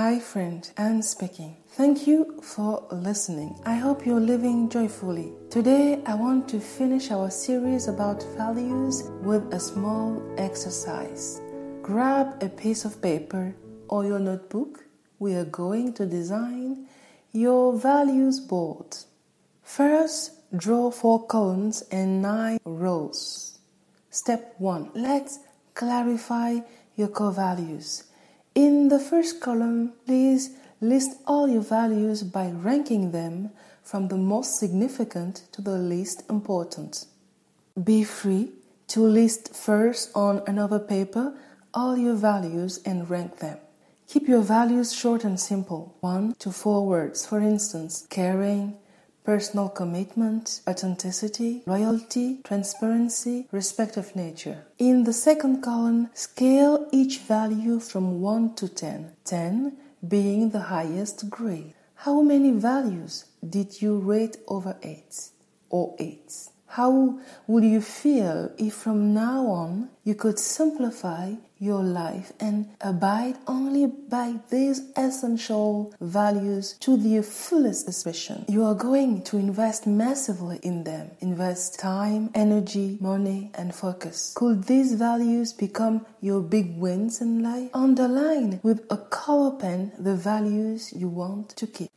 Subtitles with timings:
[0.00, 1.56] Hi, friend, Anne speaking.
[1.70, 3.58] Thank you for listening.
[3.66, 5.32] I hope you're living joyfully.
[5.50, 11.40] Today, I want to finish our series about values with a small exercise.
[11.82, 13.56] Grab a piece of paper
[13.88, 14.84] or your notebook.
[15.18, 16.86] We are going to design
[17.32, 18.96] your values board.
[19.64, 23.58] First, draw four columns and nine rows.
[24.10, 24.92] Step 1.
[24.94, 25.40] Let's
[25.74, 26.60] clarify
[26.94, 28.04] your core values.
[28.58, 30.50] In the first column, please
[30.80, 33.50] list all your values by ranking them
[33.84, 37.06] from the most significant to the least important.
[37.80, 38.50] Be free
[38.88, 41.34] to list first on another paper
[41.72, 43.58] all your values and rank them.
[44.08, 47.24] Keep your values short and simple, one to four words.
[47.24, 48.76] For instance, caring,
[49.28, 54.64] personal commitment, authenticity, loyalty, transparency, respect of nature.
[54.78, 59.76] In the second column, scale each value from 1 to 10, 10
[60.08, 61.74] being the highest grade.
[61.96, 65.28] How many values did you rate over 8
[65.68, 66.48] or 8?
[66.68, 73.36] How would you feel if from now on you could simplify your life and abide
[73.46, 78.44] only by these essential values to their fullest expression?
[78.48, 81.10] You are going to invest massively in them.
[81.20, 84.34] Invest time, energy, money, and focus.
[84.36, 87.70] Could these values become your big wins in life?
[87.72, 91.90] Underline with a color pen the values you want to keep.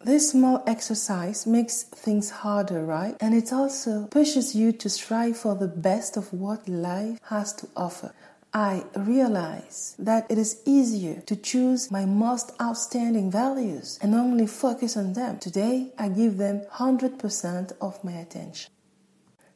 [0.00, 3.16] This small exercise makes things harder, right?
[3.20, 7.68] And it also pushes you to strive for the best of what life has to
[7.76, 8.14] offer.
[8.54, 14.96] I realize that it is easier to choose my most outstanding values and only focus
[14.96, 15.38] on them.
[15.38, 18.70] Today, I give them 100% of my attention.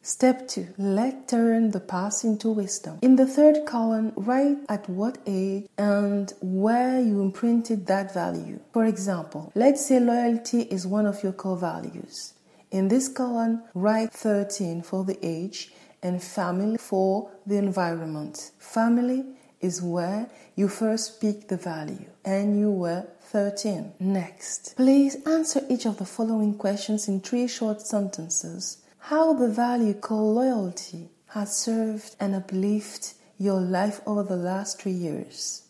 [0.05, 0.75] Step 2.
[0.79, 2.99] Let turn the past into wisdom.
[3.03, 8.59] In the third column, write at what age and where you imprinted that value.
[8.73, 12.35] For example, let's say loyalty is one of your core values.
[12.73, 15.73] In this column, write 13 for the age
[16.03, 18.51] and family for the environment.
[18.59, 19.25] Family
[19.61, 23.93] is where you first pick the value and you were 13.
[24.01, 29.95] Next, please answer each of the following questions in three short sentences how the value
[29.95, 35.65] called loyalty has served and uplifted your life over the last three years.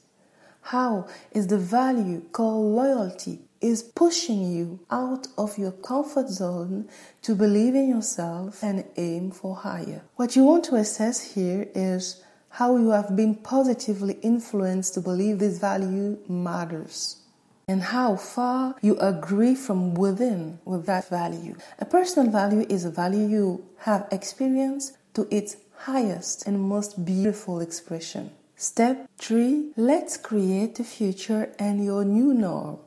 [0.61, 6.91] How is the value called loyalty is pushing you out of your comfort zone
[7.23, 10.03] to believe in yourself and aim for higher.
[10.17, 15.39] What you want to assess here is how you have been positively influenced to believe
[15.39, 17.22] this value matters
[17.69, 21.57] and how far you agree from within with that value.
[21.79, 27.61] A personal value is a value you have experienced to its highest and most beautiful
[27.61, 28.31] expression.
[28.57, 32.79] Step 3 Let's create the future and your new norm.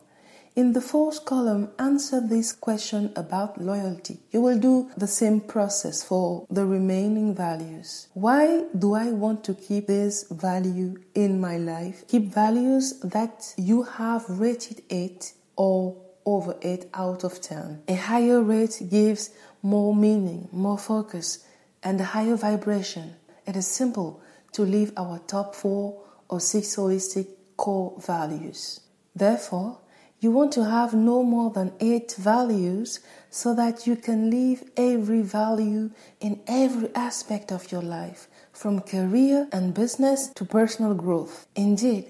[0.56, 4.20] In the fourth column, answer this question about loyalty.
[4.32, 8.08] You will do the same process for the remaining values.
[8.14, 12.08] Why do I want to keep this value in my life?
[12.08, 17.84] Keep values that you have rated 8 or over 8 out of 10.
[17.90, 21.46] A higher rate gives more meaning, more focus,
[21.84, 23.16] and a higher vibration.
[23.46, 24.22] It is simple
[24.54, 27.28] to leave our top 4 or 6 holistic
[27.58, 28.80] core values.
[29.14, 29.80] Therefore,
[30.26, 33.00] you want to have no more than eight values
[33.30, 39.48] so that you can live every value in every aspect of your life, from career
[39.52, 41.46] and business to personal growth.
[41.56, 42.06] Indeed,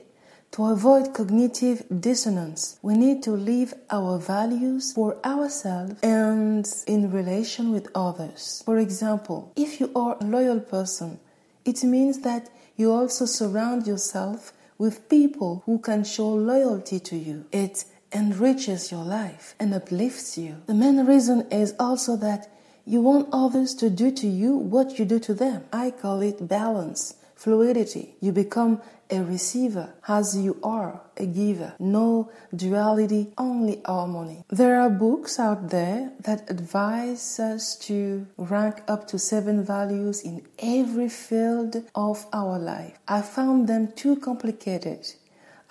[0.52, 7.74] to avoid cognitive dissonance, we need to live our values for ourselves and in relation
[7.74, 8.64] with others.
[8.64, 11.20] For example, if you are a loyal person,
[11.66, 17.46] it means that you also surround yourself with people who can show loyalty to you.
[17.52, 17.84] It
[18.16, 20.56] enriches your life and uplifts you.
[20.66, 22.50] The main reason is also that
[22.86, 25.66] you want others to do to you what you do to them.
[25.74, 28.16] I call it balance, fluidity.
[28.22, 31.74] You become a receiver as you are a giver.
[31.80, 34.44] No duality, only harmony.
[34.50, 40.42] There are books out there that advise us to rank up to seven values in
[40.60, 42.98] every field of our life.
[43.08, 45.06] I found them too complicated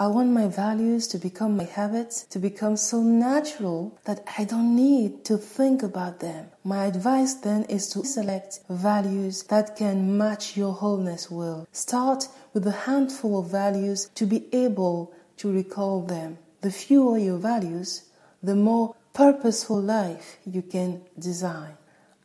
[0.04, 4.76] I want my values to become my habits, to become so natural that I don't
[4.76, 6.48] need to think about them.
[6.62, 11.66] My advice then is to select values that can match your wholeness will.
[11.72, 16.36] Start with a handful of values to be able to recall them.
[16.60, 18.02] The fewer your values,
[18.42, 21.78] the more purposeful life you can design.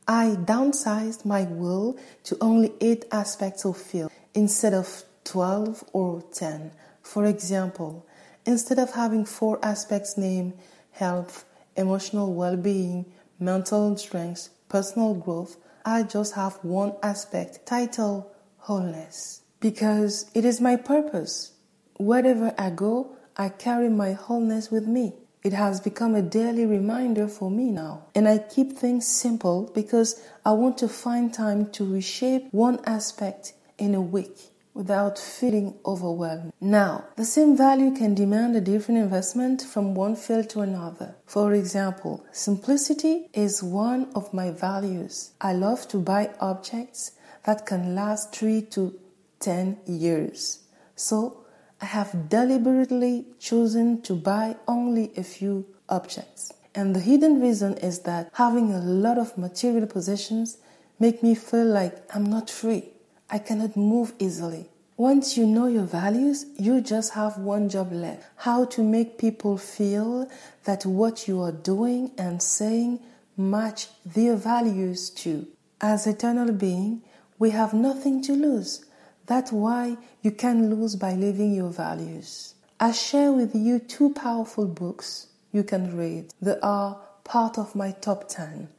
[0.06, 6.72] I downsized my will to only eight aspects of feel instead of 12 or 10.
[7.12, 8.06] For example,
[8.46, 10.54] Instead of having four aspects named
[10.92, 11.46] health,
[11.76, 13.06] emotional well being,
[13.40, 18.26] mental strength, personal growth, I just have one aspect titled
[18.58, 19.42] wholeness.
[19.60, 21.52] Because it is my purpose.
[21.98, 25.14] Wherever I go, I carry my wholeness with me.
[25.44, 28.08] It has become a daily reminder for me now.
[28.16, 33.54] And I keep things simple because I want to find time to reshape one aspect
[33.78, 36.54] in a week without feeling overwhelmed.
[36.62, 41.16] Now, the same value can demand a different investment from one field to another.
[41.26, 45.32] For example, simplicity is one of my values.
[45.42, 47.12] I love to buy objects
[47.46, 49.00] that can last 3 to
[49.40, 50.60] 10 years.
[50.96, 51.46] So,
[51.82, 56.52] I have deliberately chosen to buy only a few objects.
[56.76, 60.58] And the hidden reason is that having a lot of material possessions
[61.00, 62.92] make me feel like I'm not free.
[63.32, 64.70] I cannot move easily.
[64.98, 68.26] Once you know your values, you just have one job left.
[68.38, 70.28] How to make people feel
[70.66, 73.00] that what you are doing and saying
[73.38, 75.48] match their values too.
[75.80, 77.02] As eternal being,
[77.38, 78.84] we have nothing to lose.
[79.28, 82.56] That's why you can lose by living your values.
[82.80, 86.34] I share with you two powerful books you can read.
[86.42, 88.70] They are part of my top 10.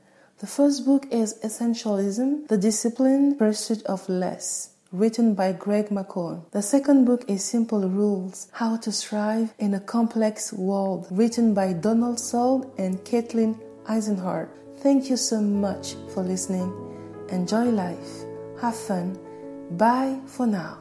[0.40, 6.50] The first book is Essentialism The Disciplined Pursuit of Less, written by Greg McKeown.
[6.52, 11.74] The second book is Simple Rules How to Thrive in a Complex World, written by
[11.74, 14.48] Donald Sull and Caitlin Eisenhardt.
[14.78, 16.72] Thank you so much for listening.
[17.28, 18.24] Enjoy life.
[18.62, 19.18] Have fun
[19.72, 20.78] Bye for now.